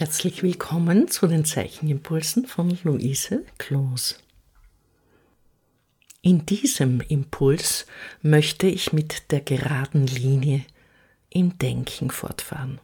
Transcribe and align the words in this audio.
Herzlich 0.00 0.42
willkommen 0.42 1.08
zu 1.08 1.26
den 1.26 1.44
Zeichenimpulsen 1.44 2.46
von 2.46 2.78
Luise 2.84 3.44
Kloos. 3.58 4.16
In 6.22 6.46
diesem 6.46 7.02
Impuls 7.02 7.84
möchte 8.22 8.66
ich 8.66 8.94
mit 8.94 9.30
der 9.30 9.42
geraden 9.42 10.06
Linie 10.06 10.64
im 11.28 11.58
Denken 11.58 12.10
fortfahren. 12.10 12.80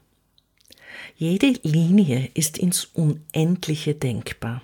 Jede 1.16 1.54
Linie 1.62 2.28
ist 2.34 2.58
ins 2.58 2.84
Unendliche 2.84 3.94
denkbar. 3.94 4.60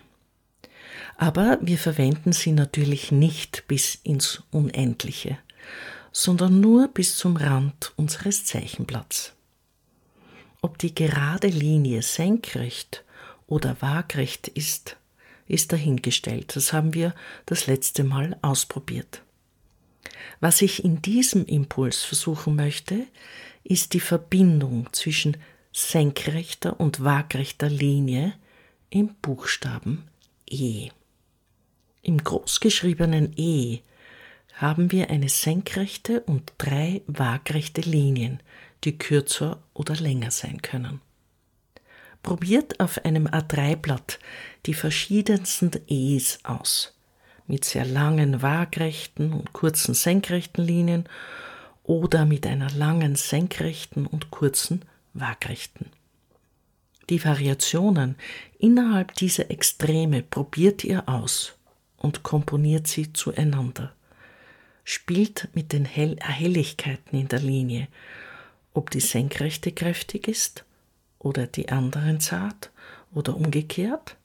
Aber 1.16 1.59
wir 1.62 1.78
verwenden 1.78 2.34
sie 2.34 2.53
natürlich 2.53 3.11
nicht 3.11 3.64
bis 3.66 3.95
ins 3.95 4.42
Unendliche, 4.50 5.39
sondern 6.12 6.61
nur 6.61 6.89
bis 6.89 7.16
zum 7.16 7.37
Rand 7.37 7.95
unseres 7.97 8.45
Zeichenblatts. 8.45 9.33
Ob 10.62 10.79
die 10.79 10.95
gerade 10.95 11.48
Linie 11.48 12.02
senkrecht 12.02 13.05
oder 13.47 13.77
waagrecht 13.80 14.48
ist, 14.48 14.97
ist 15.48 15.73
dahingestellt. 15.73 16.55
Das 16.57 16.73
haben 16.73 16.95
wir 16.95 17.15
das 17.47 17.66
letzte 17.66 18.05
Mal 18.05 18.39
ausprobiert. 18.43 19.23
Was 20.41 20.62
ich 20.62 20.84
in 20.84 21.03
diesem 21.03 21.45
Impuls 21.47 22.03
versuchen 22.03 22.55
möchte, 22.56 23.06
ist 23.65 23.93
die 23.93 24.01
Verbindung 24.01 24.89
zwischen 24.93 25.37
senkrechter 25.73 26.79
und 26.79 27.03
waagrechter 27.03 27.69
Linie 27.69 28.34
im 28.89 29.15
Buchstaben 29.20 30.05
E. 30.48 30.91
Im 32.03 32.19
großgeschriebenen 32.19 33.33
E 33.36 33.81
haben 34.55 34.92
wir 34.92 35.11
eine 35.11 35.29
senkrechte 35.29 36.20
und 36.20 36.53
drei 36.58 37.03
waagrechte 37.06 37.81
Linien, 37.81 38.41
die 38.84 38.98
kürzer 38.98 39.62
oder 39.75 39.94
länger 39.97 40.30
sein 40.30 40.62
können. 40.62 41.00
Probiert 42.22 42.78
auf 42.80 43.05
einem 43.05 43.27
A3-Blatt 43.27 44.19
die 44.66 44.74
verschiedensten 44.74 45.72
E's 45.89 46.39
aus, 46.44 46.97
mit 47.47 47.64
sehr 47.64 47.84
langen 47.84 48.42
waagrechten 48.42 49.33
und 49.33 49.52
kurzen 49.52 49.94
senkrechten 49.94 50.64
Linien 50.64 51.08
oder 51.83 52.24
mit 52.24 52.47
einer 52.47 52.70
langen 52.70 53.16
senkrechten 53.16 54.06
und 54.06 54.30
kurzen 54.30 54.84
waagrechten. 55.14 55.91
Die 57.11 57.24
Variationen 57.24 58.17
innerhalb 58.58 59.14
dieser 59.17 59.50
Extreme 59.50 60.22
probiert 60.22 60.84
ihr 60.84 61.08
aus 61.08 61.55
und 61.96 62.22
komponiert 62.22 62.86
sie 62.86 63.12
zueinander. 63.12 63.92
Spielt 64.84 65.48
mit 65.55 65.72
den 65.72 65.84
Hell 65.84 66.17
Helligkeiten 66.20 67.19
in 67.19 67.28
der 67.28 67.41
Linie, 67.41 67.89
ob 68.75 68.91
die 68.91 69.01
senkrechte 69.01 69.73
kräftig 69.73 70.28
ist 70.28 70.65
oder 71.19 71.47
die 71.47 71.69
anderen 71.69 72.20
zart 72.20 72.70
oder 73.12 73.37
umgekehrt. 73.37 74.17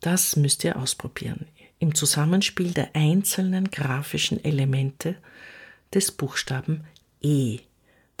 Das 0.00 0.36
müsst 0.36 0.64
ihr 0.64 0.76
ausprobieren 0.76 1.46
im 1.78 1.94
Zusammenspiel 1.94 2.72
der 2.72 2.94
einzelnen 2.94 3.70
grafischen 3.70 4.42
Elemente 4.44 5.16
des 5.92 6.12
Buchstaben 6.12 6.84
E 7.20 7.60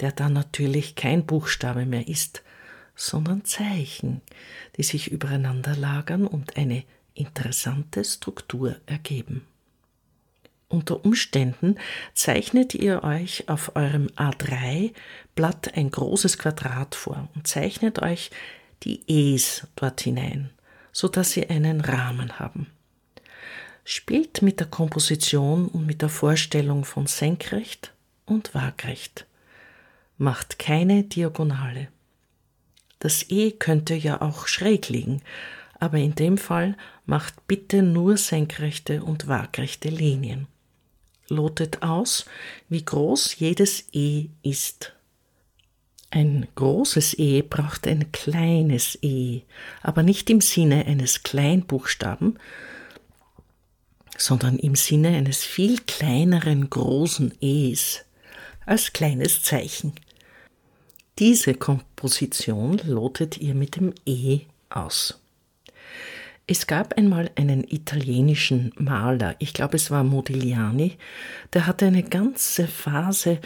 der 0.00 0.12
dann 0.12 0.32
natürlich 0.32 0.94
kein 0.94 1.24
Buchstabe 1.24 1.86
mehr 1.86 2.08
ist, 2.08 2.42
sondern 2.96 3.44
Zeichen, 3.44 4.20
die 4.76 4.82
sich 4.82 5.10
übereinander 5.10 5.76
lagern 5.76 6.26
und 6.26 6.56
eine 6.56 6.84
interessante 7.14 8.04
Struktur 8.04 8.76
ergeben. 8.86 9.46
Unter 10.74 11.04
Umständen 11.04 11.76
zeichnet 12.14 12.74
ihr 12.74 13.04
euch 13.04 13.48
auf 13.48 13.76
eurem 13.76 14.08
A3-Blatt 14.16 15.76
ein 15.76 15.88
großes 15.88 16.36
Quadrat 16.36 16.96
vor 16.96 17.28
und 17.36 17.46
zeichnet 17.46 18.02
euch 18.02 18.32
die 18.82 19.00
E's 19.06 19.68
dort 19.76 20.00
hinein, 20.00 20.50
so 20.90 21.06
dass 21.06 21.30
sie 21.30 21.48
einen 21.48 21.80
Rahmen 21.80 22.40
haben. 22.40 22.66
Spielt 23.84 24.42
mit 24.42 24.58
der 24.58 24.66
Komposition 24.66 25.68
und 25.68 25.86
mit 25.86 26.02
der 26.02 26.08
Vorstellung 26.08 26.84
von 26.84 27.06
senkrecht 27.06 27.92
und 28.26 28.52
waagrecht 28.52 29.26
macht 30.18 30.58
keine 30.58 31.04
Diagonale. 31.04 31.86
Das 32.98 33.30
E 33.30 33.52
könnte 33.52 33.94
ja 33.94 34.20
auch 34.20 34.48
schräg 34.48 34.88
liegen, 34.88 35.22
aber 35.78 35.98
in 35.98 36.16
dem 36.16 36.36
Fall 36.36 36.76
macht 37.06 37.46
bitte 37.46 37.80
nur 37.84 38.16
senkrechte 38.16 39.04
und 39.04 39.28
waagrechte 39.28 39.88
Linien. 39.88 40.48
Lotet 41.28 41.82
aus, 41.82 42.26
wie 42.68 42.84
groß 42.84 43.36
jedes 43.38 43.84
E 43.92 44.26
ist. 44.42 44.92
Ein 46.10 46.46
großes 46.54 47.18
E 47.18 47.42
braucht 47.42 47.88
ein 47.88 48.12
kleines 48.12 48.98
E, 49.02 49.42
aber 49.82 50.02
nicht 50.02 50.30
im 50.30 50.40
Sinne 50.40 50.86
eines 50.86 51.22
Kleinbuchstaben, 51.24 52.38
sondern 54.16 54.58
im 54.58 54.76
Sinne 54.76 55.08
eines 55.08 55.42
viel 55.42 55.80
kleineren 55.80 56.70
großen 56.70 57.34
Es 57.40 58.04
als 58.64 58.92
kleines 58.92 59.42
Zeichen. 59.42 59.94
Diese 61.18 61.54
Komposition 61.54 62.78
lotet 62.84 63.38
ihr 63.38 63.54
mit 63.54 63.76
dem 63.76 63.92
E 64.06 64.42
aus. 64.70 65.20
Es 66.46 66.66
gab 66.66 66.98
einmal 66.98 67.30
einen 67.36 67.64
italienischen 67.64 68.72
Maler, 68.76 69.34
ich 69.38 69.54
glaube 69.54 69.76
es 69.76 69.90
war 69.90 70.04
Modigliani, 70.04 70.98
der 71.54 71.66
hatte 71.66 71.86
eine 71.86 72.02
ganze 72.02 72.68
Phase, 72.68 73.40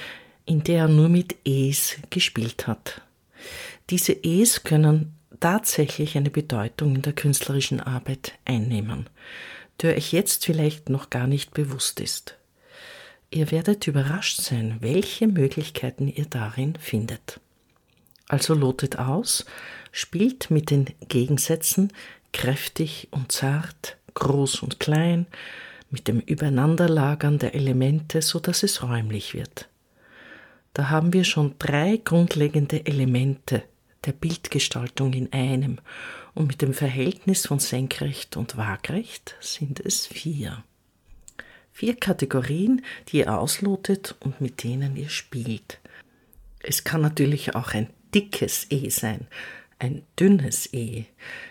in 0.47 0.65
der 0.65 0.79
er 0.79 0.89
nur 0.89 1.09
mit 1.09 1.37
Es 1.45 1.97
gespielt 2.11 2.67
hat. 2.67 3.03
Diese 3.91 4.13
Es 4.13 4.65
können 4.65 5.15
tatsächlich 5.39 6.17
eine 6.17 6.31
Bedeutung 6.31 6.97
in 6.97 7.03
der 7.03 7.13
künstlerischen 7.13 7.81
Arbeit 7.81 8.33
einnehmen, 8.45 9.09
der 9.81 9.97
euch 9.97 10.13
jetzt 10.13 10.45
vielleicht 10.45 10.89
noch 10.89 11.09
gar 11.09 11.29
nicht 11.29 11.55
bewusst 11.55 12.01
ist. 12.01 12.37
Ihr 13.31 13.53
werdet 13.53 13.87
überrascht 13.87 14.41
sein, 14.41 14.79
welche 14.81 15.29
Möglichkeiten 15.29 16.09
ihr 16.09 16.27
darin 16.27 16.75
findet. 16.81 17.41
Also 18.27 18.55
lotet 18.55 18.99
aus, 18.99 19.47
spielt 19.93 20.51
mit 20.51 20.71
den 20.71 20.87
Gegensätzen 21.09 21.93
kräftig 22.33 23.09
und 23.11 23.33
zart, 23.33 23.97
groß 24.15 24.63
und 24.63 24.81
klein, 24.81 25.27
mit 25.91 26.09
dem 26.09 26.21
Übereinanderlagern 26.21 27.39
der 27.39 27.55
Elemente, 27.55 28.23
so 28.23 28.39
dass 28.41 28.63
es 28.63 28.83
räumlich 28.83 29.35
wird. 29.35 29.69
Da 30.75 30.91
haben 30.91 31.13
wir 31.13 31.25
schon 31.25 31.55
drei 31.59 32.01
grundlegende 32.03 32.87
Elemente 32.87 33.63
der 34.05 34.13
Bildgestaltung 34.13 35.13
in 35.13 35.33
einem, 35.33 35.79
und 36.35 36.47
mit 36.47 36.63
dem 36.63 36.73
Verhältnis 36.73 37.47
von 37.47 37.59
senkrecht 37.59 38.37
und 38.37 38.57
waagrecht 38.57 39.35
sind 39.41 39.81
es 39.81 40.07
vier. 40.07 40.63
Vier 41.73 41.97
Kategorien, 41.97 42.85
die 43.09 43.19
ihr 43.19 43.37
auslotet 43.37 44.15
und 44.21 44.41
mit 44.41 44.63
denen 44.63 44.97
ihr 44.97 45.09
spielt. 45.09 45.81
Es 46.61 46.85
kann 46.85 47.01
natürlich 47.01 47.57
auch 47.57 47.75
ein 47.75 47.91
dickes 48.15 48.67
E 48.71 48.89
sein, 48.89 49.27
ein 49.79 50.03
dünnes 50.19 50.73
E. 50.73 51.05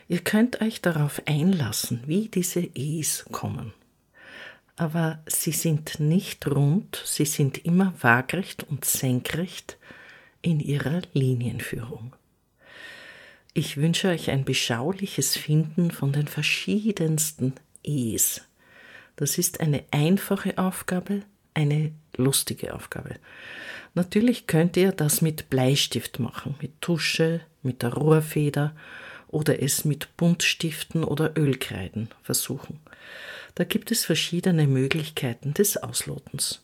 Ihr 0.08 0.20
könnt 0.20 0.62
euch 0.62 0.82
darauf 0.82 1.22
einlassen, 1.26 2.04
wie 2.06 2.28
diese 2.28 2.62
E's 2.76 3.26
kommen. 3.32 3.74
Aber 4.76 5.20
sie 5.26 5.52
sind 5.52 6.00
nicht 6.00 6.46
rund, 6.48 7.02
sie 7.06 7.26
sind 7.26 7.66
immer 7.66 7.94
waagrecht 8.00 8.64
und 8.64 8.86
senkrecht 8.86 9.78
in 10.42 10.60
ihrer 10.60 11.02
Linienführung. 11.14 12.16
Ich 13.54 13.78
wünsche 13.78 14.10
euch 14.10 14.30
ein 14.30 14.46
beschauliches 14.46 15.36
Finden 15.36 15.90
von 15.90 16.14
den 16.14 16.28
verschiedensten 16.28 17.54
E's. 17.84 18.42
Das 19.16 19.40
ist 19.40 19.62
eine 19.62 19.84
einfache 19.90 20.60
Aufgabe, 20.60 21.24
eine 21.56 21.92
lustige 22.16 22.76
Aufgabe. 22.76 23.16
Natürlich 23.96 24.46
könnt 24.46 24.78
ihr 24.78 24.92
das 24.92 25.22
mit 25.22 25.50
Bleistift 25.50 26.20
machen, 26.20 26.54
mit 26.62 26.80
Tusche, 26.82 27.42
mit 27.68 27.84
der 27.84 27.94
Rohrfeder 27.94 28.76
oder 29.28 29.62
es 29.62 29.86
mit 29.86 30.18
Buntstiften 30.18 31.04
oder 31.04 31.38
Ölkreiden 31.38 32.10
versuchen. 32.24 32.80
Da 33.54 33.64
gibt 33.64 33.92
es 33.92 34.06
verschiedene 34.06 34.66
Möglichkeiten 34.66 35.54
des 35.54 35.78
Auslotens. 35.78 36.62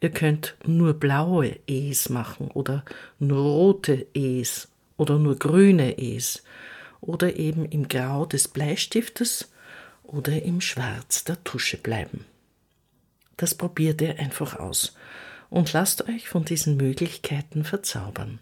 Ihr 0.00 0.10
könnt 0.10 0.54
nur 0.66 0.94
blaue 0.94 1.58
E's 1.66 2.10
machen 2.10 2.50
oder 2.52 2.84
nur 3.18 3.42
rote 3.42 4.06
E's 4.14 4.68
oder 4.96 5.18
nur 5.18 5.36
grüne 5.36 5.98
E's 5.98 6.42
oder 7.00 7.36
eben 7.36 7.64
im 7.66 7.88
Grau 7.88 8.26
des 8.26 8.48
Bleistiftes 8.48 9.50
oder 10.02 10.42
im 10.42 10.60
Schwarz 10.60 11.24
der 11.24 11.42
Tusche 11.44 11.78
bleiben. 11.78 12.26
Das 13.36 13.54
probiert 13.54 14.00
ihr 14.02 14.18
einfach 14.18 14.58
aus 14.58 14.94
und 15.50 15.72
lasst 15.72 16.08
euch 16.08 16.28
von 16.28 16.44
diesen 16.44 16.76
Möglichkeiten 16.76 17.64
verzaubern. 17.64 18.40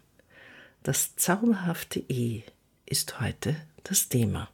Das 0.83 1.15
zauberhafte 1.15 2.03
E 2.09 2.43
ist 2.85 3.21
heute 3.21 3.55
das 3.85 4.09
Thema. 4.09 4.49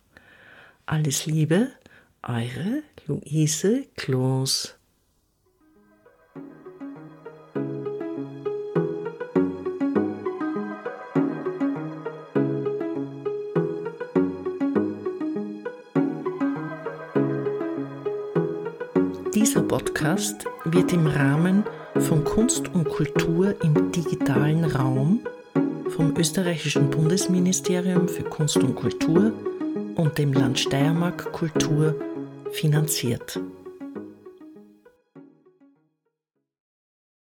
Alles 0.86 1.26
Liebe, 1.26 1.72
eure 2.22 2.84
Luise 3.08 3.88
Kloos. 3.96 4.76
Dieser 19.34 19.64
Podcast 19.64 20.46
wird 20.66 20.94
im 20.94 21.08
Rahmen 21.08 21.64
von 21.98 22.24
Kunst 22.24 22.68
und 22.68 22.88
Kultur 22.88 23.56
im 23.64 23.92
digitalen 23.92 24.66
Raum 24.66 25.26
vom 25.90 26.16
österreichischen 26.16 26.90
Bundesministerium 26.90 28.08
für 28.08 28.24
Kunst 28.24 28.58
und 28.58 28.76
Kultur 28.76 29.34
und 29.96 30.18
dem 30.18 30.34
Land 30.34 30.60
Steiermark 30.60 31.32
Kultur 31.32 31.96
finanziert. 32.52 33.40